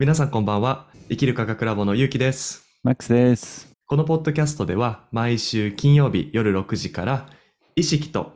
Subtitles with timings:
[0.00, 0.86] 皆さんこんばんは。
[1.10, 2.64] 生きる科学ラボのゆうきです。
[2.82, 3.70] マックスです。
[3.84, 7.28] このポッドキャストでは毎週金曜日夜6時から
[7.76, 8.32] 意識と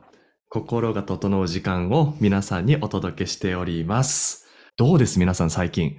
[0.50, 4.46] 心が整う時間を皆さんにお届けしております。
[4.77, 5.19] どうです？
[5.19, 5.96] 皆さん最近。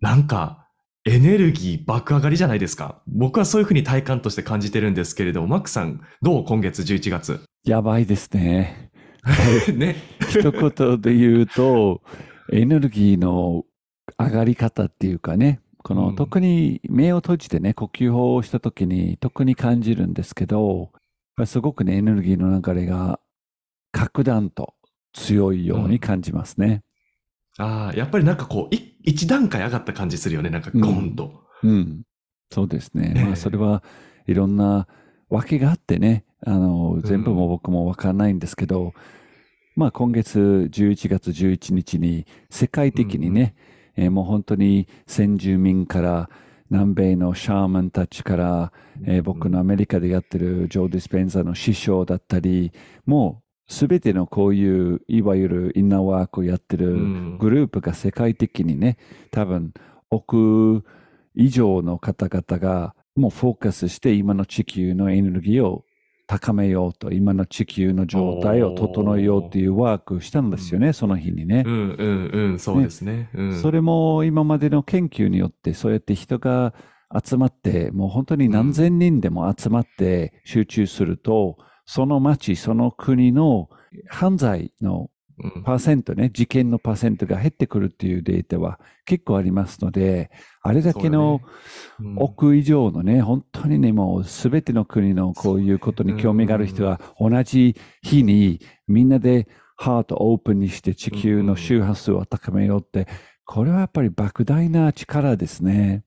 [0.00, 0.68] なんか
[1.04, 3.02] エネルギー爆上がりじゃないですか。
[3.06, 7.42] 僕はそういうふうに体感として感じてるんですけれども、マックさんどう今月11月？
[7.64, 8.90] やばいですね。
[9.76, 9.96] ね。
[10.30, 12.00] 一言で言うと、
[12.50, 13.64] エネルギーの
[14.18, 20.90] 上がり方っていうかね、この、うん特に目を閉じてね、呼吸法をした時に特に感じるんですけど、
[21.46, 23.20] すごくね、エネルギーの流れが
[23.92, 24.74] 格段と
[25.12, 26.82] 強いように感じますね。
[27.58, 30.50] ああ、やっぱりなんかこう、い一段階上がった感じするよね。
[30.50, 31.44] なんかゴンと。
[31.62, 32.02] うん、
[32.50, 33.12] そうですね。
[33.16, 33.82] ええまあ、それは
[34.26, 34.86] いろんな
[35.28, 38.92] 訳があってね、あの、全部も僕もわからないんですけど、
[39.76, 43.54] まあ、今月11月11日に世界的にね、
[43.96, 46.30] えーもう本当に先住民から
[46.70, 48.72] 南米のシャーマンたちから、
[49.04, 52.72] えー僕のアメリカでやってるジョー・ディスペンザの師匠だったり、
[53.06, 57.38] もうすべてのこういういわゆるインナーワークをやってるうん。
[57.38, 58.98] グループが世界的にね、
[59.30, 59.72] 多分
[60.10, 60.84] 億
[61.34, 65.84] 以上の方々がもうフォーカスして今の地球のエネルギーを
[66.26, 71.70] 高めようと、今の地球の状態を整えようというワークをしたんですよね、その日にねう。
[71.70, 73.30] んうんうん、そうですね。
[73.34, 76.74] うん、それも今までの研究によってそうやって人が
[77.24, 83.68] 集まって、もう本当に何千人でも集まって集中すると、その町、その国の
[84.08, 85.08] 犯罪のうん
[85.64, 90.30] パーセントね、事件のパーセントが減ってくるっていうデータは結構ありますので、
[90.62, 91.40] あれだけの
[92.16, 103.08] 億以上のね、本当にね、もうすべての国のこういうことに興味がある人が同じ日にみんなでハートオープンにして地球の周波数を高めようって、
[103.44, 106.04] これはやっぱり莫大な力ですね。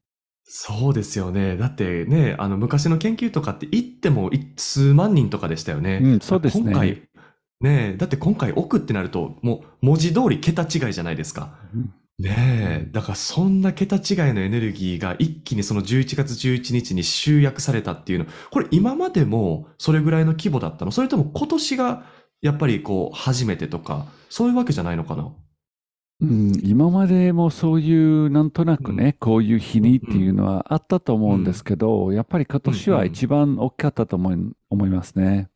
[0.49, 1.57] そうですよね。
[1.57, 5.99] だってね、あの昔の研究とかって言ってもい数万人とかでしたよね。
[6.01, 7.06] うんそうですね今回、
[7.61, 11.57] ねだって今回億ってなると、もう文字通り桁違いじゃないですか。
[11.73, 11.93] うん。
[12.19, 12.35] ね
[12.87, 14.01] え、だからそんな桁違い
[14.33, 20.91] のエネルギーが一気にその11月11日に集約されたっていうの、これ今までもそれぐらいの規模だったの？
[20.91, 22.05] それとも今年が
[22.41, 25.31] やっぱりこう初めてとか、そういうわけじゃないのかな？
[26.19, 34.37] うん、今までもそういうなんとなくね、こういう日にっていうのはあったと思うんですけど、やっぱり今年は一番大きかったと思い
[34.71, 35.49] 思いますね。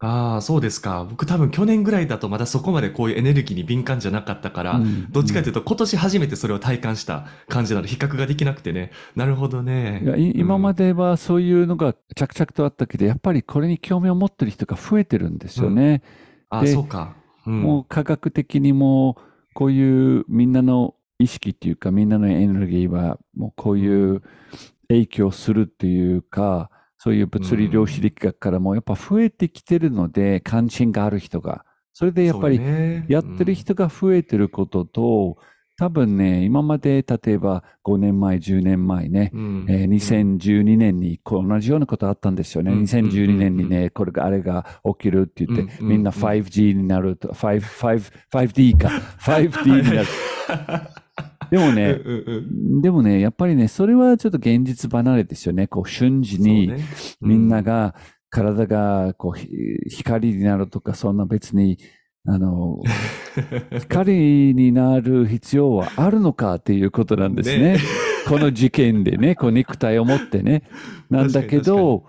[0.00, 1.06] ああ、そうですか。
[1.08, 8.90] 僕多分去年ぐらいだとまだそこまでこういうエネルギーに敏感じゃなかったから、うんどっちかというと今年初めてそれを体感した感じなので比較ができなくてね。
[9.14, 10.02] なるほどね。
[10.04, 10.84] いやい今まで。
[10.84, 16.02] ではそういうのが着々とあったけど、やっぱりこれに興味を持ってる人が増えてるんですよね。
[16.50, 17.16] あ、でそうか。
[17.46, 17.62] うん。
[17.62, 19.16] もう科学的にも
[19.54, 24.22] こういうみんなの意識っていうかみんなのエネルギーはもうこういう
[24.88, 26.70] 影響するっていうか
[27.04, 31.66] そういう物理量子力学からもやっぱ増えてきてるので関心がある人が。
[31.92, 32.58] それでやっぱり
[33.08, 35.36] やってる人が増えてることと
[35.76, 39.66] 多分ね今まで例えば5年前10年前ねうん。
[39.68, 42.72] えー2012年に同じようなことあったんですよね。
[42.72, 42.82] うん。
[42.84, 43.68] 2012年にうん。
[43.68, 44.64] ね、これがあれが
[44.98, 45.88] 起きるって言って、うん。
[45.88, 48.88] みんな 5G になると、5、5、5D か、
[49.20, 50.08] 5D になる。
[51.50, 52.40] でもね、うんう
[52.78, 55.66] んでもね、やっぱりね、それはちょっと現実離れですよね。
[55.66, 56.84] こう瞬時にね
[57.20, 57.94] みんなが
[58.30, 59.48] 体がこうひ
[59.88, 61.78] 光になるとか、そんな別に、
[62.26, 62.80] あの、
[63.80, 67.74] 光になる必要はあるのかっていうことなんですね。
[67.74, 67.78] ね
[68.26, 70.64] この事件でね、 こう肉体を持ってね。
[71.10, 72.06] なんだけど、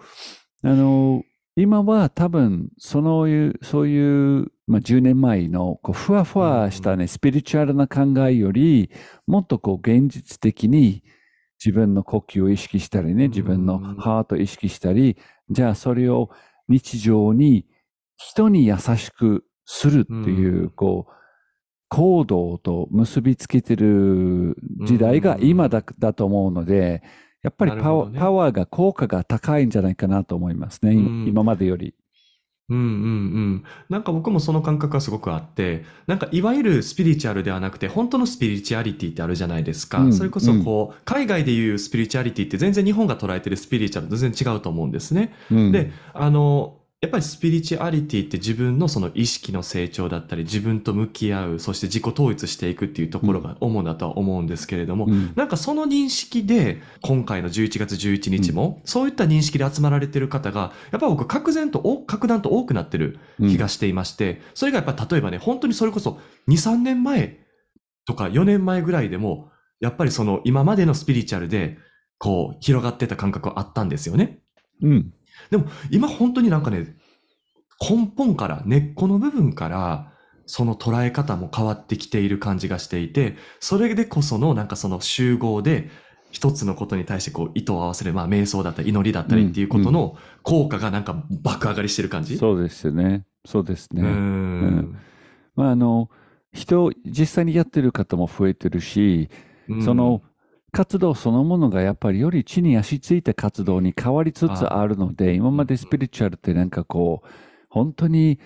[0.63, 1.23] あの、
[1.55, 8.89] 今は多分、そのいう、そういう、まあ、10年前の、こう、ふわふわしたね、スピリチュアルな考えより、
[9.27, 11.03] もっとこう、現実的に
[11.63, 15.17] 自分の呼吸を意識したりね、自分のハートを意識したり、
[15.49, 16.29] じゃあそれを
[16.67, 17.67] 日常に
[18.17, 20.69] 人に優しくするっていう、うん。
[20.71, 21.11] こう、
[21.89, 27.03] 行動と結びつけてる時代が今だ,、だと思うので、
[27.41, 31.93] やっぱりパワ,、ーが、効果が高いんじゃないかなと思いますね、今までより。
[32.69, 33.63] うんうんうん。
[33.89, 39.99] なんか僕もその感覚はすごくあって、なんかいわゆるスピリチュアルではなくて、本当のスピリチュアリティってあるじゃないですか。
[39.99, 45.33] うんそれこそこう、海外でいうスピリチュアリティって全然日本が捉えてるスピリチュアルと全然違うと思うんですね。
[45.51, 67.39] うんで、あの、やっぱりスピリチュアリティって自分のその意識の成長だったり、自分と向き合う、そして自己統一していくっていうところが主だとは思うんですけれども、うんなんかその認識で、今回の11月11日も、そういった認識で集まられてる方が、やっぱ僕、格然とお、格段と多くなってる気がしていまして、それがやっぱ例えばね、本当にそれこそ2、3年前
[68.05, 71.77] とか4年前ぐらいでも、やっぱりその今までのスピリチュアルで、
[72.17, 74.39] こう、広がってた感覚はあったんですよね。
[74.81, 75.13] うん。
[75.49, 76.95] でも今本当になんかね、
[77.81, 80.11] 根本から、根っこの部分から、
[80.45, 85.89] その捉え方も変わってきている感じがしていて、それでこそのなんかその集合で、
[86.31, 92.37] 一つのことに対してこう意図を合わせる、まあ瞑想だったり祈りだったりっていうことの効果がなんか爆上がりしてる感じ？
[92.37, 93.25] そうですよね。
[93.45, 94.01] そうですね。
[94.01, 94.97] うーん。
[95.55, 96.09] まあ、あの、
[96.51, 99.29] 人、実際にやってる方も増えてるし、
[99.69, 99.81] うん。
[99.81, 100.21] その
[100.75, 107.27] 活動そのものがやっぱりより地に足ついた活動に変わりつつあるので、今までスピリチュアルってなんかこう、
[107.69, 108.39] 本当に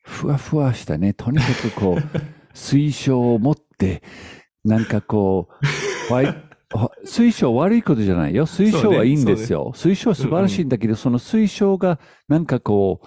[0.00, 4.04] ふわふわしたね、 とにかくこう、水晶を持って、
[4.64, 8.46] なんかこう、水晶悪いことじゃないよ。
[8.46, 9.72] 水晶はいいんですよ。
[9.74, 11.98] 水晶は素晴らしいんだけど、その水晶が
[12.28, 13.06] なんかこう、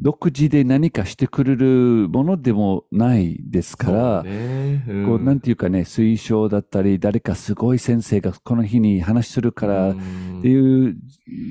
[0.00, 4.84] 独自で何かしてくれるものでもないですから、ね。
[4.86, 5.06] うん。
[5.06, 10.42] こう、なんていうかね、推奨だったり、誰かすごい先生がこの日に話するからっうん。
[10.42, 10.96] ていう、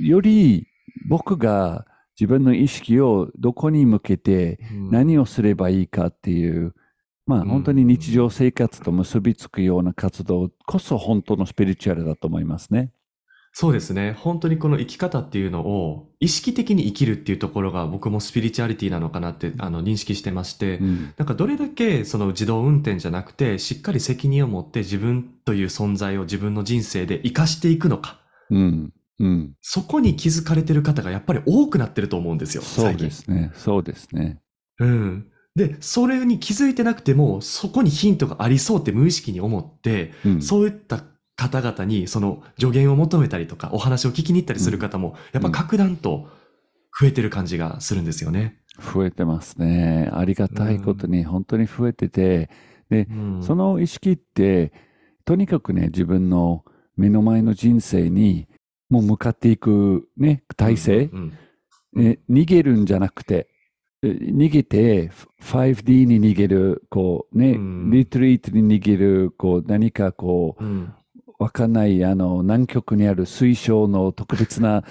[0.04, 0.68] より
[1.08, 1.86] 僕が
[2.20, 4.92] 自分の意識をどこに向けてうん。
[4.92, 6.76] 何をすればいいかっていう、
[7.26, 7.48] まあうん。
[7.48, 12.92] 本当に日常生活と結びつくような活動こそ本当のスピリチュアルだと思いますね。
[13.58, 14.12] そうですね。
[14.12, 28.20] 本当にこの生き方っていうのを意識的に生きるっていうところが僕もスピリチュアリティなのかなってあの認識してまして、うんなんかどれだけその自動運転じゃなくて、しっかり責任を持って自分という存在を自分の人生で活かしていくのか。
[28.50, 28.94] うん。
[29.20, 29.54] うん。
[29.62, 32.62] そこに気づかれてる方がやっぱり多くなってると思うんですよ。
[32.62, 33.54] そうですね。
[33.56, 34.42] そうですね。
[34.80, 35.28] うん。
[35.56, 40.42] で、それに気づいてなくても、そこにヒントがありそうって無意識に思って、うん。
[40.42, 41.02] そういった
[41.36, 46.30] 方々にその助言を求めたりとか、お話を聞きに行ったりする方も、やっぱ格段と
[47.00, 48.62] 増えてる感じがするんですよね。
[48.94, 50.10] 増えてますね。
[50.14, 52.50] ありがたいことに本当に増えてて、
[52.90, 53.44] で、うん。
[53.44, 54.72] その意識って、
[55.26, 56.64] とにかくね、自分の
[56.96, 58.48] 目の前の人生に
[58.90, 61.34] もう向かっていくね、体制、うんうん
[61.98, 63.48] え逃げるんじゃなくて、
[64.04, 65.12] え逃げて、
[65.42, 67.90] 5D に逃げる、こうね、うん。
[67.90, 70.94] リトリートに逃げる、こう何かこう、うん
[71.40, 74.84] わかんない、あの、南極にある水晶の特別な、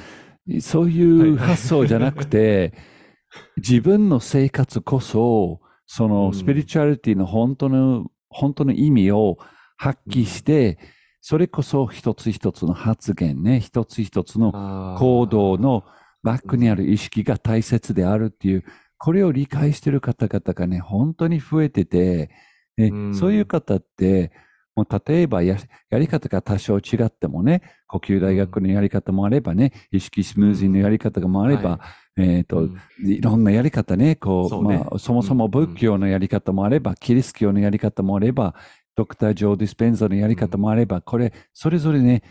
[0.60, 2.74] そういう発想じゃなくて、
[3.56, 6.34] 自分の生活こそ、そのうん。
[6.34, 9.38] スピリチュアリティの本当の、本当の意味を
[9.76, 10.78] 発揮して、
[11.20, 15.84] それこそ一つ一つの発言ね、一つ一つの行動の
[16.22, 18.64] バックにある意識が大切であるっていう、
[18.98, 22.30] これを理解している方々がね、本当に増えてて、
[22.76, 23.14] ねうん。
[23.14, 24.32] そういう方って、
[24.76, 25.56] もう例えばや
[25.88, 31.80] やり方が多少違ってもね、呼吸大学のやり方もあればね、意識スムージーのやり方もあれば、は
[32.16, 32.78] えっ、と、うん。
[33.04, 34.78] いろんなやり方ね、こう、そうね。
[34.78, 38.54] まあ、そもそも仏教のやり方もあれば、キリスト教のやり方もあれば、
[38.94, 42.22] ドクター・ジョー・ディスペンザのやり方もあれば、これ、それぞれね、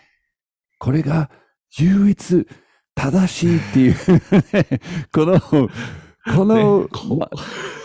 [0.79, 1.29] これが
[1.77, 2.47] 唯一
[2.95, 4.79] 正しいっていう、ね、
[5.11, 5.69] この、
[6.25, 6.87] この、ね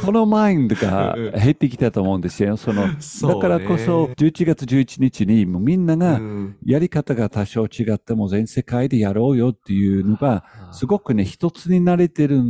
[0.01, 2.57] このマインドが減ってきたと思うんですよ。
[2.57, 6.57] その、だからこそ、11月11日に、もうみんなが、うん。
[6.65, 12.43] やり方が多少違っても全世界でやろうよっていうのが、すごくね、一つになれてる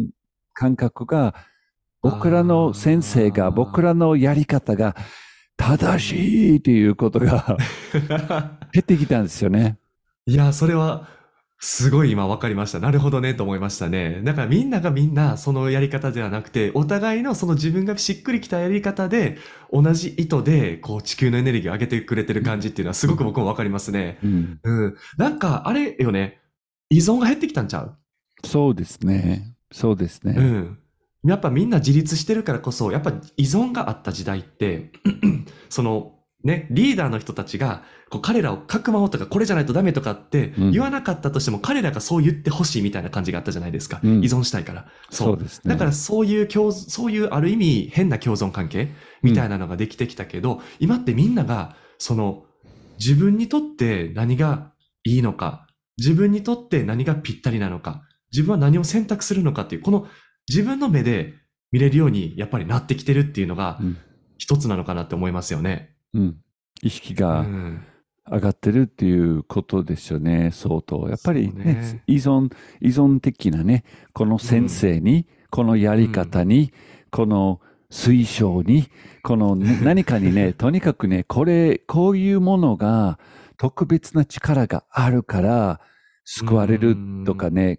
[0.52, 1.34] 感覚が、
[2.02, 4.94] 僕らの先生が、僕らのやり方が
[5.56, 7.56] 正しいっていうことが
[8.72, 9.78] 減ってきたんですよね。
[10.26, 11.08] いや、それは、
[11.60, 12.78] すごい今分かりました。
[12.78, 14.20] なるほどね、と思いましたね。
[14.22, 19.38] だからみんながみんなそのやり方ではなくて、お互いのその自分がしっくりきたやり方で、
[19.72, 24.18] 同じ意図で、こう地球のエネルギーを上げてくれてる感じっていうのはすごく僕も分かりますね。
[24.22, 24.96] うん、うん。
[25.16, 26.38] なんか、あれよね、
[26.90, 27.96] 依存が減ってきたんちゃう？
[28.46, 29.56] そうですね。
[29.72, 30.34] そうですね。
[30.38, 30.78] うん。
[31.24, 34.92] やっぱみんな自立してるからこそ、やっぱ依存があった時代って、
[35.68, 44.00] その、ね、リーダーの人たちが、こう彼らをかくまおうとか、これじゃないとダメとかってうん言わなかったとしても、彼らがそう言ってほしいみたいな感じがあったじゃないですか。
[44.02, 44.86] うん依存したいから。
[45.10, 45.70] そうですね。
[45.70, 48.88] だからそういう共、そういうある意味変な共存関係
[49.22, 52.44] みたいなのができてきたけど、今ってみんなが、その、
[52.98, 54.72] 自分にとって何が
[55.04, 55.66] いいのか、
[55.98, 58.02] 自分にとって何がぴったりなのか、
[58.32, 60.06] 自分は何を選択するのかっていう、この
[60.48, 61.34] 自分の目で
[61.72, 63.96] 見れるようにやっぱりなってきてるっていうのがうん
[64.40, 65.96] 一つなのかなって思いますよね。
[66.14, 66.36] うん、
[66.82, 67.84] 意識うがん。
[68.30, 71.08] 上がってるっていうことですよね、相当。
[71.08, 76.72] やっぱりね、ね依存、依存的なね、この先生に、このやり方に、
[77.10, 77.60] この
[77.90, 78.88] 推奨に、
[79.22, 83.18] このね 何かにね、とにかくね、これ、こういうものが
[83.56, 85.80] 特別な力があるから
[86.24, 87.78] 救われるとかね、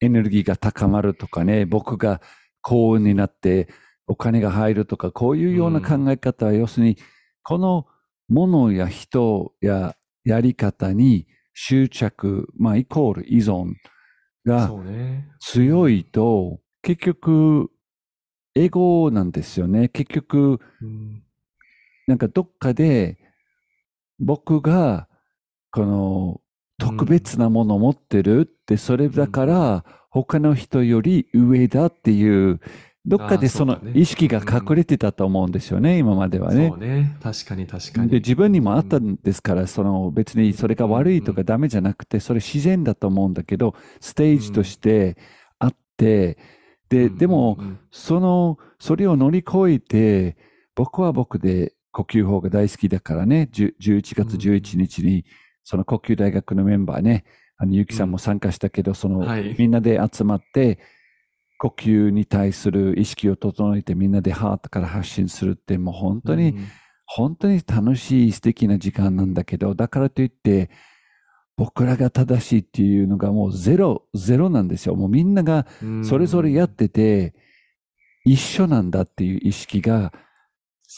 [0.00, 2.20] エネルギーが高まるとかね、僕が
[2.62, 3.68] 幸運になって
[4.06, 6.96] お金が入るとか、こういうような考え方は、要するに、
[7.42, 7.86] この
[8.28, 13.74] ものや人ややり方に執着、まあ、イコール依存
[14.46, 14.70] が。
[15.40, 17.70] 強いと、結局、
[18.54, 19.88] エゴなんですよね。
[19.88, 21.22] 結局、うん。
[22.06, 23.18] なんかどっかで、
[24.18, 25.08] 僕が、
[25.70, 26.40] この、
[26.78, 32.60] 特別なものを持ってるって、それだから、他の人より上だっていう、
[33.06, 36.68] どっかでその意識が隠れてたと思うんですよね、今まではね。
[36.68, 36.78] そう。
[36.78, 37.16] ね。
[37.22, 38.10] 確かに確かに。
[38.10, 45.16] で、自分にもあったんですから、その別にそれが悪いとかダメじゃなくて、それ自然だと思うんだけど、ステージとして
[45.58, 46.36] あって、
[46.90, 47.58] で、でも、
[47.90, 50.36] その、それを乗り越えて、
[50.74, 55.24] 僕は僕で呼吸法が大好きだからね、10 11月11日に、
[55.64, 57.24] その呼吸大学のメンバーね、
[57.56, 59.54] あの、ゆきさんも参加したけど、その、はい。
[59.58, 60.78] みんなで集まって、
[61.60, 66.68] 呼吸に対する意識を整えてみんなでハートから発信するって、もう本当に、うん
[67.12, 70.70] 本当に楽しい素敵な時間なんだけど、だからといって、
[71.56, 74.94] 僕らが正しいっていうのがもうゼロ、ゼロなんですよ。
[74.94, 77.34] もうみんながうんそれぞれやってて、
[78.24, 80.12] 一緒なんだっていう意識が、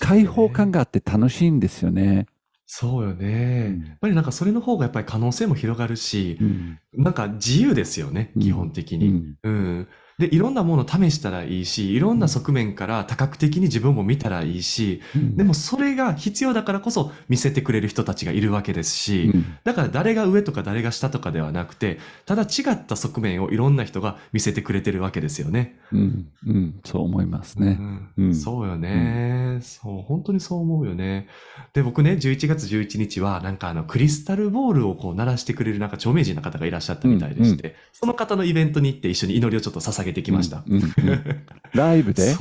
[0.01, 2.27] 開放感があって楽しいんですよね。
[2.67, 3.69] そうよね。
[3.71, 9.09] うんやっぱりなんかそれの方がやっぱり可能性も広がるし、うんなんか自由ですよね、うん基本的に。
[9.09, 9.89] うんうん。
[10.19, 15.37] で、いろんなものを試したらいいし、いろんな側面から多角的に自分も見たらいいし、うん。
[15.37, 19.57] でもそれが必要だからこそ見せてくれる人たちがいるわけですし、うん。
[19.65, 25.79] だから誰が上とか誰が下とかではなくて、ただ違った側面をいろんな人が見せてくれてるわけですよね。
[25.93, 26.27] うん。
[26.47, 26.81] うん。
[26.85, 27.79] そう思いますね。
[27.81, 28.11] うん。
[28.17, 28.35] うん。
[28.35, 31.29] そうよね、そう、本当にそう思うよね。
[31.73, 40.65] で、僕ね、11月11日は、なんかあの、クリスタルボールをこう鳴らしてくれるなんか著名人の方がいらっしゃったみたいでして、その方のイベントに行って一緒に祈りをちょっと捧げてきました。
[40.67, 42.35] うんうんうん ライブで？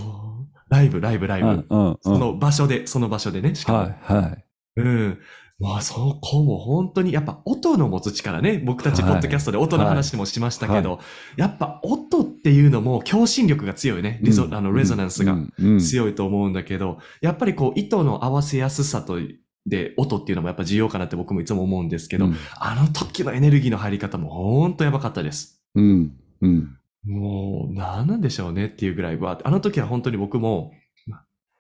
[0.69, 1.65] ライブ、ライブ、ライブ。
[2.01, 3.79] その場所で、その場所でね、しかも。
[3.79, 4.45] はいはい。
[4.77, 5.19] うん。
[5.59, 8.57] まあ、そこも本当に、やっぱ音の持つ力ね。
[8.65, 10.99] 僕たち、はいポッドキャストで音の話もしましたけど、
[11.37, 14.19] やっぱ音っていうのも共振力が強いね。
[14.23, 15.37] リゾ、うんあの、レゾナンスが
[15.79, 19.19] 強いと思うんだけど、やっぱりこう、糸の合わせやすさと、
[19.67, 25.61] で、音っていうのもやっぱ重要かなって僕もいつも思うんですけど、うんあの時のエネルギーの入り方も本当やばかったです。
[25.75, 30.71] うんうんもう、何なんでしょうねっていうぐらいは、あの時は本当に僕も、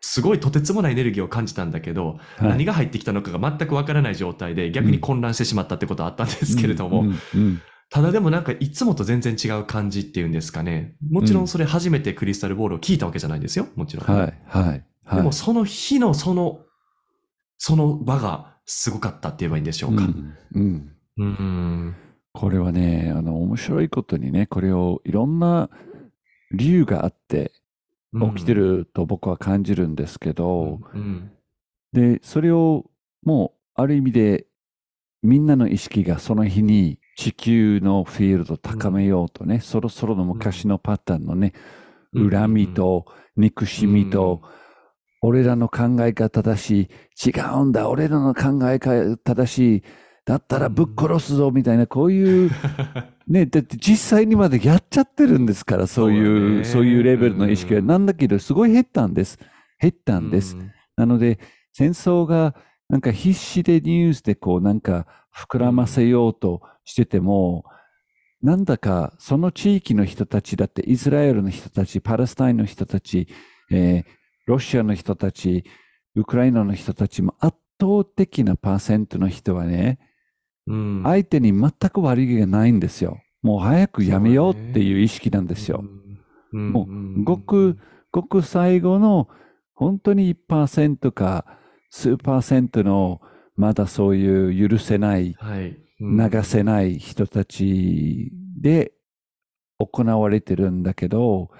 [0.01, 7.05] すごいとてつもないエネルギーを感じたんだけど、はい何が入ってきたのかが全くわからない状態で逆に混乱してしまったってことはあったんですけれども、
[7.91, 10.95] ただでもなんかいつもと全然違う感じっていうんですかね。
[11.09, 13.67] もちろんそれ初めてクリスタルボールを聞いたわけじゃないんですよ。
[13.75, 14.05] もちろん。
[14.05, 15.17] はいはいはい。
[15.17, 16.61] でもその日のその、
[17.57, 20.03] その場がすごかったって言えばいいんでしょうか。
[20.03, 21.95] うんうんうん。
[22.33, 25.69] これはね、あの、面白いことにね、これをいろんな
[26.51, 27.51] 理由があって
[28.13, 31.31] 起きてると僕は感じるんですけど、うん。
[31.93, 32.85] で、それを
[33.23, 34.47] もう、ある意味で、
[35.23, 41.53] みんなの意識がその日に地球のフィールドを高めようとね、そろそろの昔のパターンのね、
[42.13, 42.29] うん。
[42.29, 44.41] 恨みと憎しみと、
[45.21, 46.89] 俺らの考えが正し
[47.27, 49.83] い、違うんだ、俺らの考えが正しい、
[50.31, 52.49] だったらぶっ殺すぞ、みたいな、こういう、
[53.27, 57.79] ね、だって実際にまでやっちゃってるんですから、そういう、そうういうレベルの意識が。
[57.79, 59.37] うんなんだけど、すごい減ったんです。
[59.77, 60.55] 減ったんです。
[60.55, 61.39] うんなので、
[61.73, 62.55] 戦争が
[62.87, 67.65] なんか必死でニュースでこうなんか膨らませようとしてても、
[68.41, 73.27] なんだかその地域の人たちだってイスラエルの人たち、パレスタインの人たち、
[73.69, 75.63] えーロシアの人たち、
[76.15, 79.99] ウクライナの人たちも圧倒的なパーセントの人はね、
[80.67, 83.21] うん相手に全く悪気がないんですよ。
[83.41, 85.83] もう早くやめようっていう意識なんですよ。
[86.53, 87.77] うんもうごく
[88.11, 89.29] ごく最後の
[89.73, 91.45] 本当に1%か
[91.89, 93.21] 数パーセントの
[93.55, 95.77] まだそういう許せない、はい。
[95.99, 98.91] 流せない人たちで
[99.77, 101.51] 行われてるんだけど、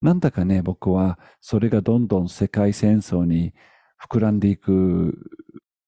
[0.00, 3.54] なんだかね、僕はそれがどんどん世界戦争に
[4.08, 5.18] 膨らんでいく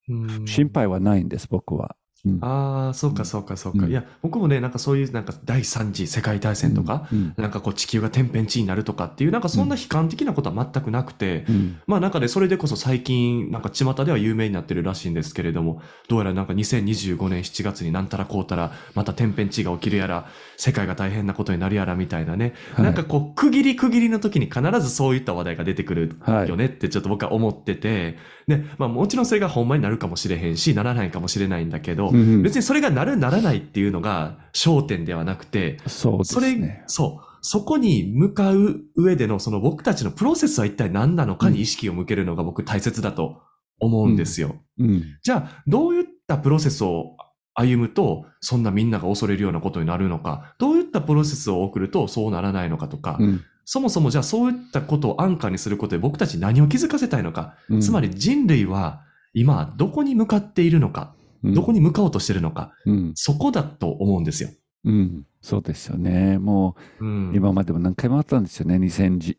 [0.09, 1.97] うん心配はないんです、僕は。
[2.27, 2.39] うん。
[2.43, 3.87] ああ、そうかそうかそうか。
[3.87, 3.91] うん。
[3.91, 7.35] いや、僕もね、なんかそういうなんか第三次世界大戦とか、うん。
[7.37, 11.81] なんかこう地球が天変地異になるとかっていう、なんかそんな悲観的なことは全くなくて、うん。
[11.87, 22.85] まあなんかね、それでこそ最近、なんか巷では有名になってるらしいんですけれども、どうやらなんか2025年7月になんたらこうたら、また天変地異が起きるやら、世界が大変なことになるやらみたいなね、はい。
[22.85, 36.85] なんかこう区切り区切りの時に必ずそういった話題が出てくるはいよねってちょっと僕は思ってて、で、まあもちろんそれがほんまになるかもしれへんし、ならないかもしれないんだけど、うん別にそれがなるならないっていうのが焦点ではなくて、そうですね。
[36.87, 37.27] そう。
[37.43, 43.41] そこに向かう上でのその僕たちのプロセスは一体何なのかに意識を向けるのが僕大切だと
[43.79, 44.57] 思うんですよ。
[44.79, 45.05] うん。
[45.23, 47.17] じゃあ、どういったプロセスを
[47.55, 53.45] 歩むと、そんなみんなが恐れるようなことになるのか、どういったプロセスを送るとそうならないのかとか、うん。
[53.65, 59.03] そもそもじゃあそういったことを安価にすることで僕たち何を気づかせたいのか、うんつまり人類は
[59.33, 63.13] 今どこに向かっているのか、どこに向かおうとしているのか、うん。
[63.15, 64.51] そこだと思うんですよ。
[64.85, 65.27] うん。
[65.43, 66.39] そうですよね。
[66.39, 68.77] もう、うん今までも何回もあったんですよね。
[68.77, 69.37] 2012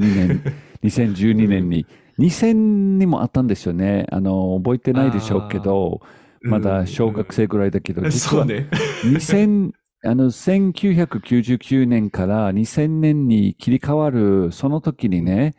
[0.00, 0.42] 年、
[0.82, 1.86] 2012年に。
[2.18, 4.06] 2000にもあったんですよね。
[4.10, 6.02] あの、覚えてないでしょうけど、
[6.42, 8.68] まだ小学生ぐらいだけど、うん実はそうね。
[9.04, 9.72] 2000
[10.02, 15.54] あの1999年から2000年に切り替わるその時にね、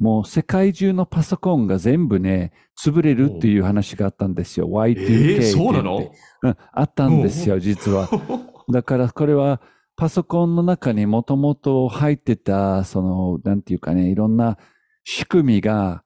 [0.00, 2.52] もう世界中のパソコンが全部ね、
[2.82, 4.66] 潰れるっていう話があったんですよ。
[4.66, 6.12] Y2K ってえー、言ってそうなの？
[6.42, 8.08] うんあったんですよ、実は。
[8.72, 9.60] だからこれは
[9.96, 14.56] パソコンの中にもともと入ってた、その、なんていうかね、いろんな
[15.04, 16.02] 仕組みが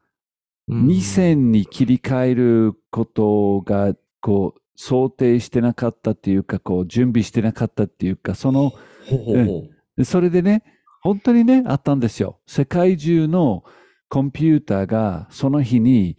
[0.66, 9.62] うん2000に切り替えることが、こう、想定してなかったっていうか、こう、準備してなかったっていうか、その、ほうほうほ
[9.98, 10.64] うそれでね、
[11.02, 12.40] 本当にね、あったんですよ。
[12.46, 13.62] 世界中の
[14.14, 16.16] コンピューターがその日に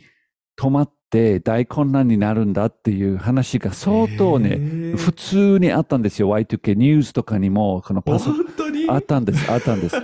[0.59, 6.27] 止まって大混乱になるんだっていう話が相当へね、ー普通にあったんですよ。
[6.27, 9.95] Y2K ニュースとかにも、このパソコン、あったんです、あったんです。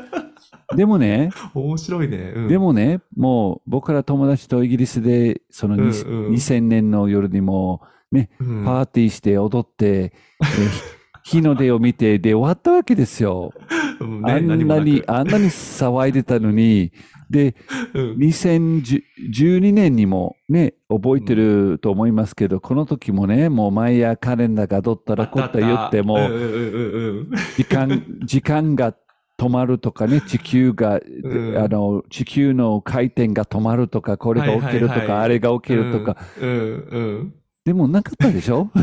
[0.74, 2.32] でもね、面白いね。
[2.34, 5.90] うんで、もね、もう僕ら友達とイギリスで、そのうんうん
[6.30, 11.01] 2000年の夜にもね、うんパーティーして踊って、 え
[11.32, 13.54] 日の出を見て、で終わったわけですよ。
[14.00, 16.92] うんねあんなに、くあんなに騒いでたのに、
[17.32, 17.56] で、
[17.94, 18.18] うん。
[18.18, 28.94] 2012年にもね、覚えてると思いますけど、この時もね、もうマイヤーカレンダーがどったらこった言っても、うんうんうんうん時間、 時間が
[29.38, 31.58] 止まるとかね、地球が、ん。
[31.58, 35.24] あの、地球の回転が止まるとか、これが起きるとか、はいはいはい。
[35.24, 37.34] あれが起きるとか、うんうん
[37.64, 38.70] でもなかったでしょ？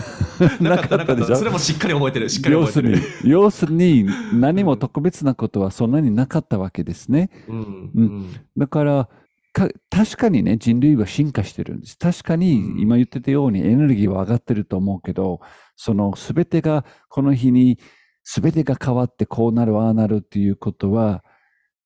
[0.61, 0.67] うん。
[0.67, 1.37] なかったでしょ？
[1.37, 2.29] それもしっかり覚えてる。
[2.29, 7.31] しっかり覚えてる。、要するに何も特別なことはそんなになかったわけですね。
[7.49, 9.09] うんううんだから、
[9.53, 11.99] か確かにね、人類は進化してるんです。
[11.99, 15.41] 確かうんに今言ってたようにエネルギーは上がってると思うけど、
[15.75, 17.79] その全てがこの日に
[18.25, 21.25] 全てが変わってこうなる、ああなるっていうことは、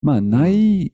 [0.03, 0.93] まあない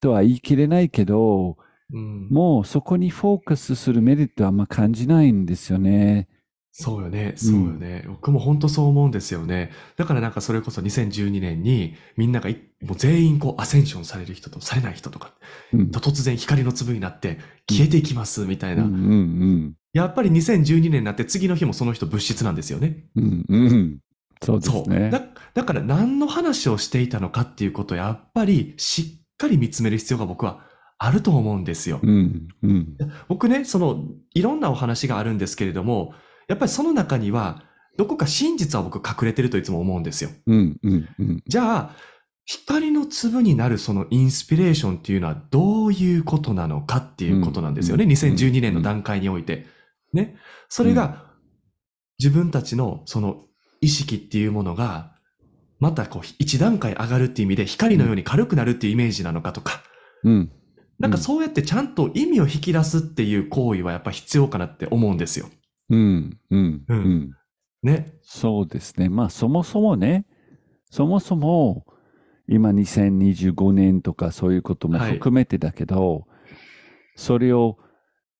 [0.00, 6.28] とは言い切れないけど、うんもうそこにフォーカスするメリットはあんま感じないんですよね。
[6.72, 8.04] そうよね、そうよね。
[8.06, 9.72] 僕も本当そう思うんですよね。
[9.96, 15.32] だからなんかそれこそ2012年にみんながいもう全員こうアセンションされる人とされない人とか、
[15.72, 15.90] うん。
[15.90, 18.84] と突然光の粒になって消えていきますみたいな。
[18.84, 23.06] うんうんやっぱり2012年になって次の日もその人物質なんですよね。
[23.16, 23.44] うん。
[23.48, 23.98] うんうん。
[24.40, 24.88] そうです。
[24.88, 25.10] ね。
[25.10, 25.22] だ
[25.52, 30.69] だから何の話をしていたのかっていうことをやっぱりしっかり見つめる必要が僕は
[31.02, 31.98] あると思うんですよ。
[32.02, 32.96] うんうん。
[33.26, 36.12] 僕ね、その、いろんなお話があるんですけれども、
[36.46, 37.64] やっぱりその中には、
[37.96, 40.30] どこか真実は僕隠れてるといつも思うんですよ。
[40.46, 41.42] うんうんうん。
[41.46, 41.96] じゃあ、
[42.44, 48.04] 光の粒になるそのインスピレーションっていうのはどういうことなのかっていうことなんですよね。
[48.04, 49.64] うん2012年の段階において。
[50.12, 50.36] ね。
[50.68, 51.30] それが、
[52.18, 53.46] 自分たちのその
[53.80, 55.14] 意識っていうものが、
[55.78, 59.82] またこう一段階上がるっていう意味で光のように軽くなるっていうイメージなのかとか、
[60.24, 60.52] うん。
[61.00, 65.48] なんかそうやってちゃんと意味を引き出すっていう行為はやっぱ必要かなって思うんですよ。
[65.88, 67.30] うんうんううんん。
[67.82, 68.12] ね。
[68.22, 69.08] そうですね。
[69.08, 70.26] まあそもそもね、
[70.90, 71.86] そもそも
[72.46, 76.26] 今2025年とかそういうこともはい含めてだけど、
[77.16, 77.78] それを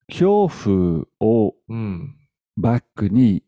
[0.08, 2.14] 恐怖をうん。
[2.58, 3.42] バックに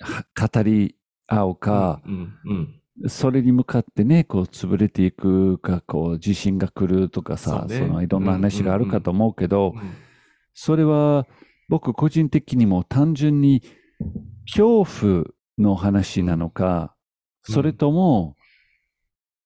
[0.00, 0.96] は語り
[1.28, 2.34] 合うか、うん。
[2.44, 2.79] うん。
[3.08, 7.86] それに向かってね、こう潰れていくか、こう地震が来るとかさ、そうね。
[7.86, 9.80] そのいろんな話があるかと思うけど、うん
[10.52, 11.26] それは
[11.68, 13.62] 僕個人的にも単純に
[14.44, 15.24] 恐怖
[15.58, 16.94] の話なのか、
[17.48, 17.54] うん。
[17.54, 18.36] それとも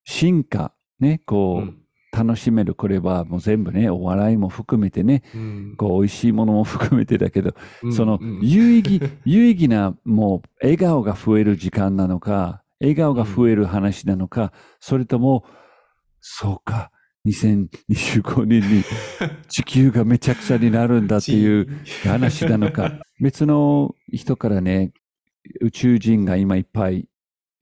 [0.03, 1.81] 進化、ね、こう、うん。
[2.15, 5.75] 楽しめる、これはもう全部ね、お笑いも含めてね、うん。
[5.77, 15.45] こう、美味しいものも含めてだけど、うんそのうん有意義、有意義なもう笑顔が増える時間なのか、笑顔が増える話なのか、それとも、
[16.21, 16.91] そうか、
[17.25, 18.83] 2025年に
[19.47, 21.67] 地球がめちゃくちゃになるんだっていう
[22.03, 24.91] 話なのか、別の人からね、
[25.61, 27.07] 宇宙人が今いっぱい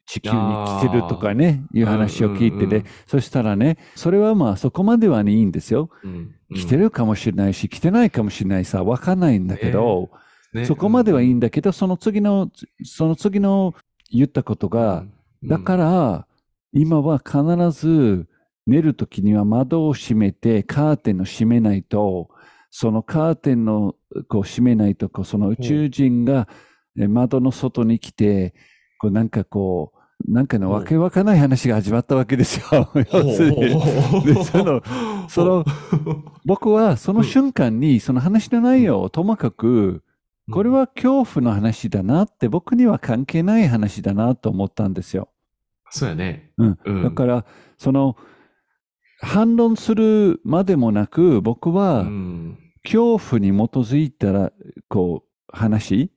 [0.05, 5.89] 地球に来てるとかね、いう話を聞いてねうんうんうん、そしたらね、それはまあそこまではいいんですよ。
[6.03, 10.11] うん来てるかもしれないし、来てないかもしれないさ、わかんないんだけど、
[10.53, 10.65] ね。
[10.65, 12.51] そこまではいいんだけど、その次の、
[12.83, 13.73] その次の
[14.11, 15.05] 言ったことが、
[15.43, 16.27] だから、
[16.71, 18.27] 今は必ず
[18.65, 22.29] 寝るときには窓を閉めて、カーテンを閉めないと、
[22.69, 23.95] そのカーテンの
[24.27, 26.47] こう閉めないとこうその宇宙人が
[26.97, 28.53] え窓の外に来て
[28.97, 32.89] こうなんかこうなんかのわけわかんない話が始まったわけですよ。
[33.11, 33.57] 要するに。
[34.25, 34.81] でその
[35.27, 35.65] その
[36.45, 40.01] 僕はその瞬間にその話の内容をともかく
[40.51, 45.29] これは恐怖の話だなって僕には関係ない話だなと思ったんですよ。
[45.89, 46.51] そうやね。
[46.57, 46.79] うん。
[46.85, 47.45] うんだから、
[47.77, 48.17] その、
[49.21, 52.57] 反論するまでもなく、僕うはん。
[52.83, 54.51] 恐怖に基づいたら、
[54.89, 56.11] こう、話、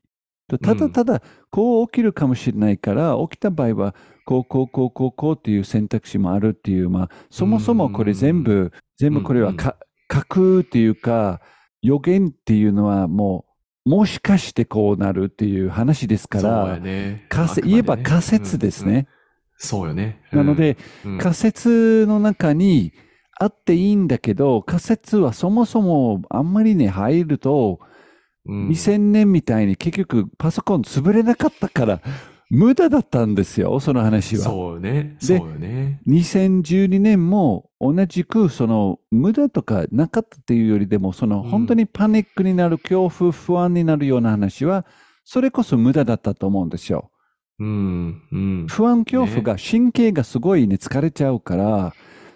[0.49, 9.77] ただただ、こう起きるかもしれないから、起きた場合は、こう、こう、こう、こう、こうっていう選択肢もあるっていう、まあ、そもそもこれ全部、全部これはか、
[10.09, 11.41] 架空っていうか、
[11.83, 13.46] 予言っていうのはもう、
[13.87, 17.25] もしかしてこうなるっていう話ですから、ね。
[17.29, 19.09] 仮説言えば仮説ですうんうんね。
[19.57, 20.21] そうよね。
[20.33, 22.93] なので、うん、仮説の中に
[23.39, 32.01] あっていいんだけど、仮説はそもそもあんまりね、入ると、うん2000年みたいに結局パソコン潰れなかったから、
[32.49, 34.45] 無駄だったんですよ、その話は。
[34.45, 35.17] そうよね。
[35.21, 36.01] でそうよね。
[36.07, 44.87] 2012年も同じく、その無駄とかなかったっていうよりでも、そのうん本当にパニックになる、恐怖、不安になるような話は、
[45.25, 47.11] それこそ無駄だったと思うんですよ。
[47.59, 48.23] うん。
[48.31, 48.67] うん。
[48.69, 51.95] 不安恐怖が神経がすごいね疲れちゃうから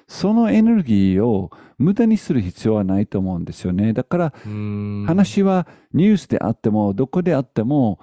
[0.09, 8.01] そのエネルギーを無駄にする必要はないと思うんですよねだからうん話はニュースであってもどこであっても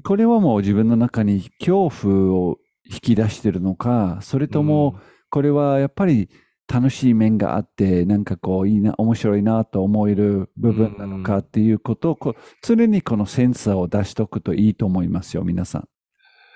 [0.00, 4.98] これはもう自分の中に恐怖を引き出してるのかそれとも
[5.30, 6.28] これはやっぱり
[6.72, 15.88] 楽しい面があってなんかこういいな面白いなと思える部分なのかっていうことをこう常にこのセンサーを出しておくといいと思いますよ皆さん。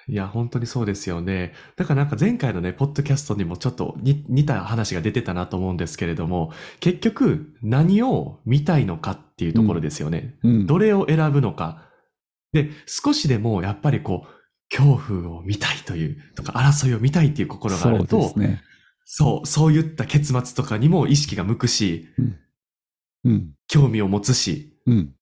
[0.09, 1.53] いや、本当にそうですよね。
[1.75, 10.37] だからなんか前回のね、ポッドキャストにもちょっとに似た話が出てたなと思うんですけれども、結局何を見たいのかっていうところですよね。
[10.45, 11.86] うんどれを選ぶのか。
[12.65, 14.37] で、少しでもやっぱりこう、
[14.71, 18.63] 恐怖を見たいという、とか争いを見たいっていう心があるそうと、ですね。
[19.05, 22.09] そう、そういった結末とかにも意識が向くし、
[23.25, 23.51] うん。
[23.69, 25.13] 興味を持つし、うん。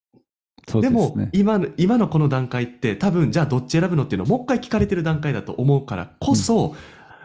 [0.67, 0.95] そうでね。
[0.95, 6.75] も今の、今のこの段階って多分じゃあどっち選ぶのっていうのをもう一回聞かれてる段階だと思うからこそ、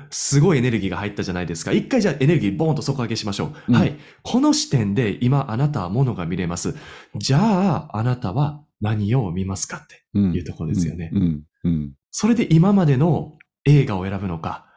[0.09, 1.71] すごいエネルギーが入ったじゃないですか。
[1.71, 3.53] 一回じゃあエネルギーボーンと底上げしましょう。
[3.69, 3.97] うんはい。
[4.23, 6.75] この視点で今あなたはものが見れます。
[7.15, 11.09] じゃああなたは何を見ますかってうんいうところですよね。
[11.13, 11.43] うん。
[11.63, 11.93] うん。
[12.11, 14.67] それで今までの映画を選ぶのか、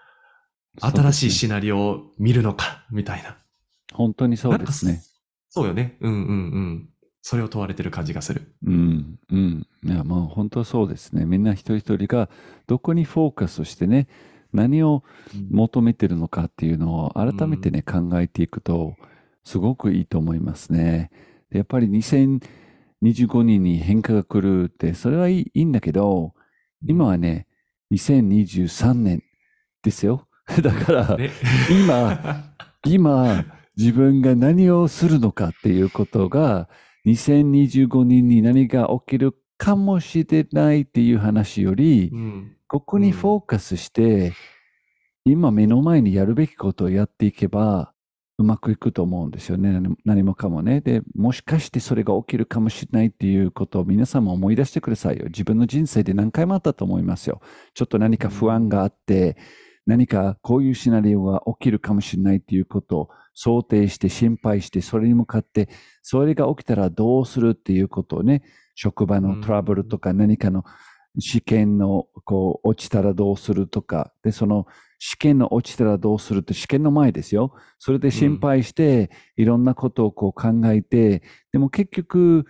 [0.80, 3.36] 新しいシナリオを見るのか、みたいな。
[3.92, 5.02] 本当にそうですね。
[5.48, 5.96] そうよね。
[6.00, 6.88] うんうんうん。
[7.20, 8.54] それを問われてる感じがする。
[8.66, 9.18] うん。
[9.30, 9.66] うん。
[9.84, 11.24] いや、もう本当そうですね。
[11.24, 12.28] みんな一人一人が
[12.66, 14.08] どこにフォーカスしてね、
[14.52, 15.04] 何を
[15.50, 18.96] 求めてるのかっていうのを改めてね、考えていくと、
[19.44, 21.10] すごくいいと思いますね。
[21.50, 21.88] でやっぱり
[23.02, 26.34] 2025年に変化が来るって、それはいいんだけど、
[26.86, 27.46] 今はね、
[27.92, 29.22] 2023年
[29.82, 30.28] ですよ。
[30.62, 31.30] だから、ね、
[31.70, 32.54] 今、
[32.86, 33.44] 今、
[33.76, 36.68] 自分が何をするのかっていうことが、
[37.06, 42.56] 2025年に何が起きるかもしれないっていう話よりう、ん。
[42.68, 44.32] ここにフォーカスして、
[45.24, 47.91] 今目の前にやるべきことをやっていけば、
[48.42, 49.72] うまくいくと思うんですよね。
[49.72, 50.80] 何何もかもね。
[50.80, 55.26] で、もしかしてそれが起きるかもしれないっていうことを皆さんも思い出してくださいよ。
[55.26, 57.40] 自分の人生で何回もあったと思いますよ。
[57.74, 59.36] ちょっと何か不安があって、
[59.86, 65.68] 何かこういうシナリオが起きるかもしれないっていうことを想定して心配して、それに向かって、
[66.02, 68.42] それが起きたらどうするっていうことをね、
[68.74, 70.64] 職場のトラブルとか何かの
[71.18, 74.66] 試験のこう落ちたらどうするとか、で、その
[75.04, 77.52] 試験の落ちたらどうするって試験の前ですよ。
[77.80, 82.46] それで心配して、いろんなことをこう考えて、でも結局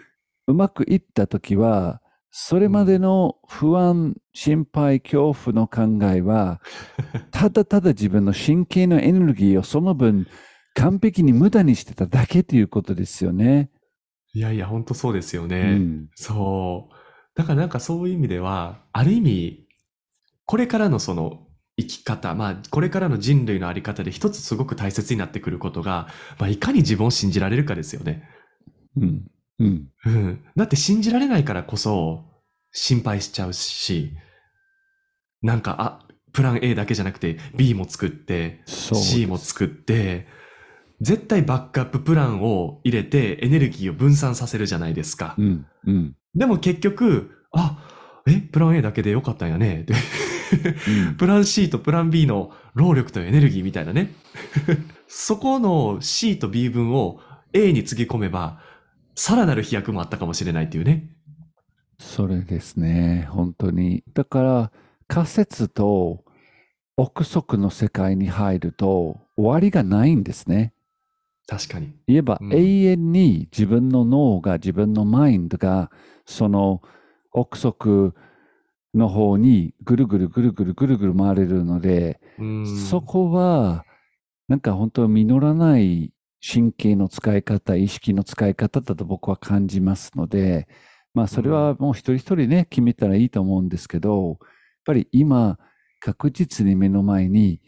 [0.47, 6.61] うまくいったときは、それまでの不安、心配、恐怖の考えは、
[7.31, 10.27] ただただ自分の神経のエネルギーをその分
[10.75, 13.71] 完璧に無駄にしてただけということですよね。
[14.35, 15.77] いやいや、本当そうですようね。
[15.77, 16.11] ん。
[16.17, 16.95] そう。
[17.35, 19.67] だからなんかそういう意味では、ある意味、
[20.45, 21.47] これからのその
[21.79, 26.09] 生き方、まあこれからの人類のあり方で一つすごく大切になってくることが、
[26.39, 28.29] まあいかに自分を信じられるかですよね。
[28.97, 29.25] うん。
[29.59, 29.89] うん。
[30.05, 30.45] うん。
[30.57, 32.25] だって信じられないからこそ
[32.73, 34.13] 心配しちゃうし、
[35.43, 40.27] なんか、あ、プラン A だけじゃなくて B も作って、C も作って、
[41.01, 45.35] 絶対バックアッププランを入れてエネルギーを分散させるじゃないですか。
[45.37, 45.67] うん。
[45.87, 46.17] うん。
[46.35, 49.85] でも結局、あ、え、プラン A だけでよかったんやね。
[51.19, 54.13] プラン C とプラン B の労力とエネルギーみたいなね。
[55.09, 57.21] そこの C と B 分を
[57.53, 58.61] A につぎ込めば、
[59.15, 61.09] さらなる飛躍もあったかもしれないっていうね。
[61.99, 63.29] それですね。
[63.31, 64.03] 本当に。
[64.15, 64.73] だから、
[65.07, 66.25] 仮説と
[66.97, 70.73] 憶測の世界に入ると終わりがないんですね。
[71.47, 71.93] 確かに。
[72.07, 75.91] 言えば、うん永遠に自分の脳が、自分のマインドが、
[76.25, 76.83] その
[77.33, 78.15] 憶測
[78.95, 82.67] の方にぐるぐるぐるぐるぐるぐる回れるので、うん。
[82.67, 83.85] そこは、
[84.49, 86.13] なんか本当実らない
[86.47, 90.69] 神経の使い方、意識の使い方だと僕は感じますので、
[91.15, 94.39] まあそれはもう一人一人ね、決めたらいいと思うんですけど、やっ
[94.85, 95.59] ぱり今、
[96.01, 97.61] 確実に目の前に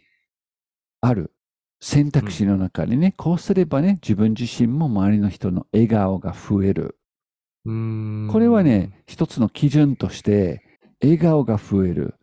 [1.01, 1.33] ある
[1.81, 6.99] 選択肢の中にね、こうすればね、自分自身も周りの人の笑顔が増える。
[7.65, 8.29] うん。
[8.33, 10.63] これはね、一つの基準として、
[11.05, 12.15] 笑顔が増える。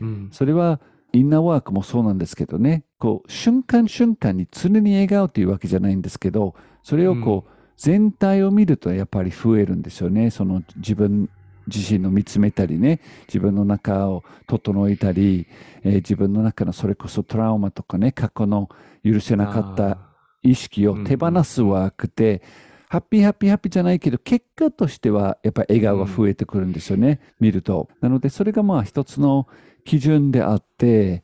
[0.00, 0.28] うん。
[0.32, 0.80] それは
[1.12, 10.30] インナーワークもそうなんですけどね、こう瞬間瞬間に常に笑顔というわけじゃないんですけど、それをこう、全体を見るとやっぱり増えるんですよね。
[10.30, 11.28] その自分
[11.66, 15.46] 自身の見つめたりね、自分の中を整えたり、
[15.82, 18.68] えー自分の中のそれこそトラウマとかね、過去の
[19.04, 19.98] 許せなかったあ
[20.42, 22.42] 意識を手放すワークって、
[22.88, 27.88] ハッピーハッピーハッピーじゃないけど、結果としてはやっぱり笑顔が増えてくるんですよね、見ると。
[28.00, 29.46] なので、それがまあ一つの
[29.84, 31.22] 基準であって、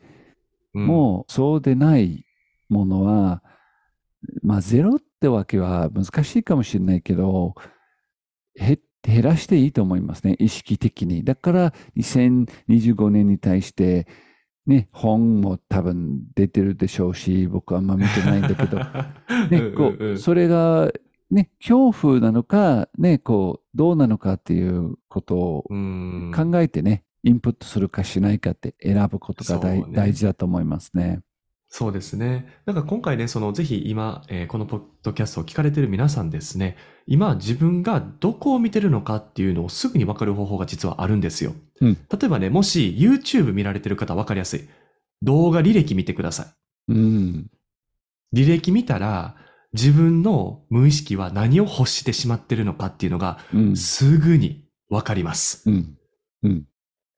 [0.75, 2.25] ーもうそうでない
[2.69, 3.43] ものは、
[4.43, 7.55] まあゼロってわけは難しいかもしれないけど、
[8.59, 11.25] へ減らしていいと思いますね、意識的に。
[11.25, 14.07] だから2025年に対して、
[14.67, 18.79] ね、本も多分出てるでしょうし、僕はあんま見てないんだけど、
[19.51, 20.93] ね、こう、それが、
[21.31, 26.33] ね、恐怖なのか、ね、こう、どうなのかっていうことをうん。
[26.35, 31.21] 考えてね、インプットするかしないかって選ぶことが大,、ね大事だと思いますね。
[31.73, 32.47] そうですね。
[32.67, 41.53] なんか今回ね、そのぜひ今、えーこのポッドキャストを聞かれている皆さんですね、今自分がどこを見てるのかっていうのをすぐにわかる方法が実はあるんですよ。
[41.81, 44.69] うん例えばね、もし YouTube 見られてる方わかりやすい。
[45.23, 46.55] 動画履歴見てくださ
[46.89, 47.49] うん。
[48.33, 48.41] い。
[48.43, 49.37] 履歴見たら、
[49.73, 53.77] 自分の無意識は何を欲してしまってるのかっていうのがうん。
[53.77, 55.69] すぐにわかります。
[55.71, 55.97] うん。
[56.43, 56.65] うん。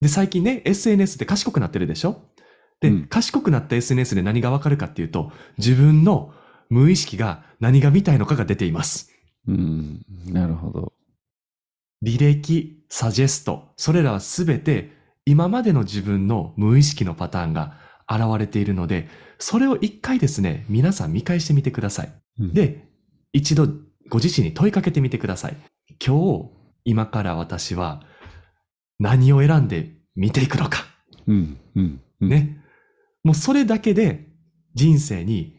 [0.01, 2.23] で、最近ね、SNS って賢くなってるでしょ？
[2.81, 6.35] で、うん賢くなった SNS で何がわかるかっていうと、自分の
[6.69, 9.11] 無意識が何が見たいのかが出ています。
[9.47, 10.05] うん。
[10.27, 10.93] なるほど。
[12.05, 14.91] 履歴、サジェスト、それらはすべて
[15.25, 17.79] 今までの自分の無意識のパターンが
[18.11, 19.09] 現れているので、
[19.43, 22.13] それを一回ですね、皆さん見返してみてください。
[22.39, 22.87] うん、で、
[23.33, 23.67] 一度
[24.09, 25.57] ご自身に問いかけてみてください。
[26.05, 26.51] 今日、
[26.85, 28.05] 今から私は
[29.01, 30.85] 何を選んで見ていくのか。
[31.27, 31.59] うん。
[31.75, 32.01] うん。
[32.21, 32.29] うん。
[32.29, 32.63] ね。
[33.25, 34.29] もうそれだけで
[34.75, 35.57] 人生に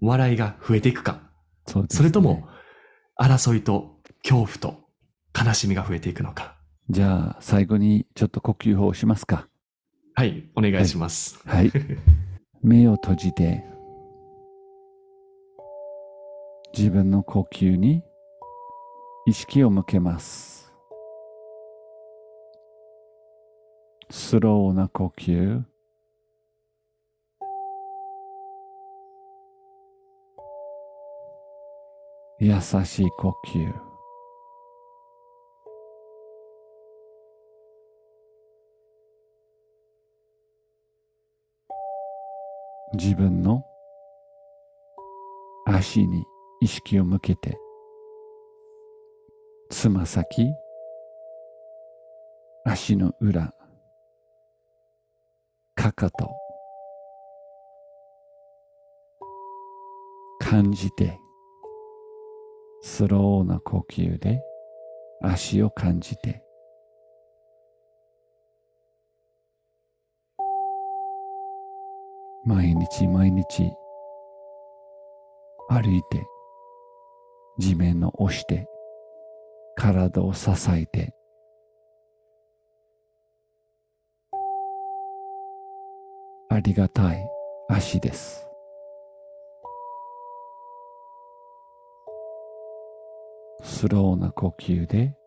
[0.00, 1.20] 笑いが増えていくか。
[1.66, 2.48] そねそれとも、
[3.20, 4.88] 争いと恐怖と
[5.38, 6.56] 悲しみが増えていくのか。
[6.88, 9.48] じゃあ、最後にちょっと呼吸法をしますか。
[10.14, 11.38] はい、お願いします。
[11.46, 11.70] はい。
[12.62, 13.64] 目を閉じて、
[16.76, 18.02] 自分の呼吸に
[19.26, 20.72] 意識を向けます。
[24.10, 25.62] スローな呼吸。
[32.40, 33.97] 優しい呼吸。
[43.00, 43.64] 自分の
[45.64, 46.24] 足に
[46.60, 47.56] 意識を向けて、
[49.70, 50.52] つま先、
[52.64, 53.54] 足の裏、
[55.76, 56.28] かかと、
[60.40, 61.20] 感じて、
[62.82, 64.42] スローな呼吸で
[65.22, 66.42] 足を感じて、
[72.48, 73.70] 毎日毎日
[75.68, 76.26] 歩いて
[77.58, 78.66] 地面を押して
[79.76, 81.14] 体を支えて
[86.48, 87.22] ありがたい
[87.68, 88.48] 足です。
[93.62, 95.17] スローな呼吸で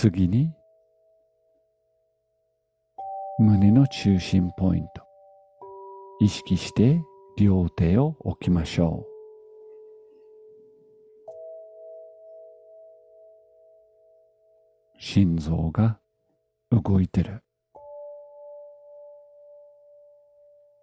[0.00, 0.50] 次に
[3.38, 5.02] 胸の中心ポイント
[6.22, 7.02] 意識して
[7.36, 9.10] 両手を置きましょう
[14.98, 15.98] 心臓が
[16.70, 17.42] 動いてる。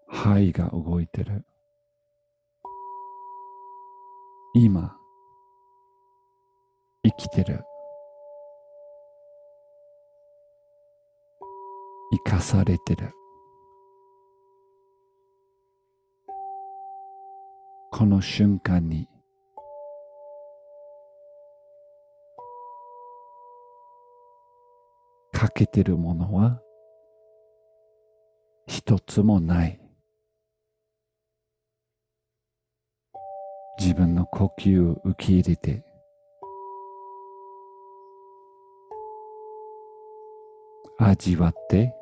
[0.07, 1.43] 肺が動いてる。
[4.53, 4.95] 今、
[7.03, 7.66] 生きてる。
[12.11, 13.11] 生かされてる。
[17.91, 19.07] この瞬間に。
[25.33, 26.61] 欠けてるものは。
[28.67, 29.79] 一つもない。
[33.79, 35.83] 自分の呼吸を受け入れて。
[40.99, 41.96] 味わって。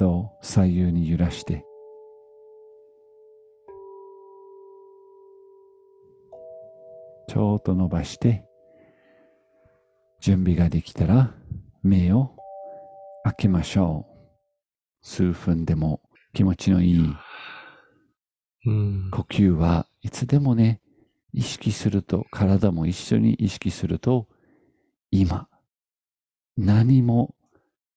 [0.00, 1.64] 体を左右に揺らして。
[7.28, 8.44] ちょっと伸ばして
[10.20, 11.32] 準備ができたら
[11.80, 12.34] 目を
[13.22, 15.06] 開けましょう。
[15.06, 16.00] 数分でも
[16.32, 17.14] 気持ちのいい
[18.66, 19.10] うん。
[19.12, 20.80] 呼吸はいつでもね
[21.32, 24.26] 意識すると体も一緒に意識すると
[25.12, 25.46] 今
[26.56, 27.34] 何も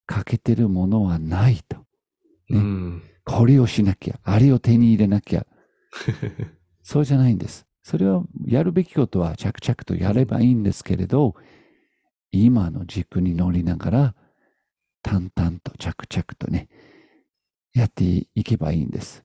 [0.06, 1.84] 欠けてるものはないと
[2.50, 3.04] うん。
[3.26, 5.46] これをしなきゃあれを手に入れなきゃ
[6.84, 11.36] そうじゃないんですそれはやるべきことは着々とやればいいんですけれど
[12.32, 14.16] 今の軸に乗りながら
[15.02, 16.68] 淡々と着々とね
[17.74, 18.04] やって
[18.36, 19.24] いけばいいんです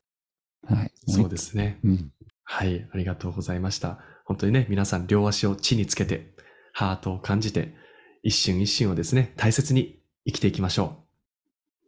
[0.65, 1.81] はいそうですね。
[1.83, 2.13] うん
[2.51, 3.99] はい、ありがとうございました。
[4.25, 6.33] 本当にね、皆さん両足を地につけて、
[6.73, 7.75] ハートを感じて、
[8.23, 11.08] 一瞬一瞬をですね、大切に生きていきましょう。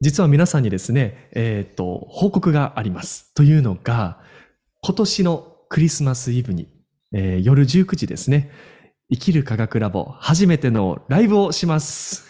[0.00, 3.34] 実は皆さんにですね、えっ、と、報告があります。
[3.34, 4.18] というのが、
[4.82, 6.68] 今年のクリスマスイブに、
[7.12, 8.50] えー夜19時ですね、
[9.12, 12.24] 生きる科学ラボ初めてのライブをします。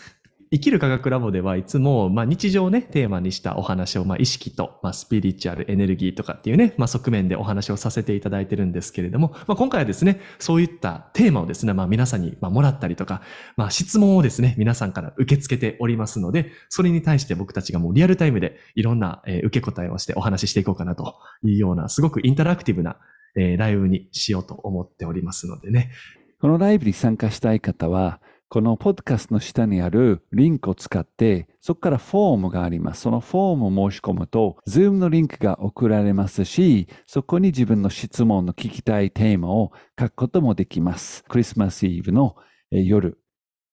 [0.53, 13.23] 生きる科学ラボではいつも、まあ、日常をね、テーマにしたお話を、まあ、意識と、まあ、スピリチュアル、エネルギーとかっていうね、まあ、側面でお話をさせていただいてるんですけれども、まあ、今回はですね、そういったテーマをですね、まあ、皆さんに、まあ、もらったりとか、
[13.57, 22.97] まあ、質問をですね、皆さんから受け付けておりますので、それに対して僕たちがもうリアルタイムでいろんな、えー受け答えをしてお話ししていこうかなというような、すごくインタラクティブな、
[23.37, 25.93] えーライブにしようと思っておりますのでね。
[26.41, 33.03] このライブに参加したい方は、このポッドキャストの下にあるリンクを使って、そこからフォームがあります。
[33.03, 41.23] そのフォームを申し込むと、Zoom のリンクが送られますし、そこに自分の質問の聞きたいテーマを書くこともできます。
[41.29, 42.35] クリスマスイブの
[42.73, 43.19] えー夜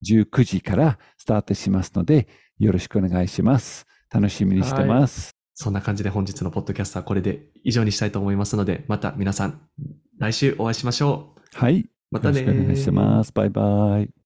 [0.05, 2.27] 19時からスタートしますので、
[2.59, 3.87] よろしくお願いします。
[4.13, 5.31] 楽しみにしてます。
[5.55, 9.59] そんな感じで本日のポッドキャストはこれで以上にしたいと思いますので、また皆さん
[10.19, 11.57] 来週お会いしましょう。
[11.57, 11.89] はい。
[12.11, 13.31] またねよろしくお願いします。
[13.33, 14.16] バイバイ。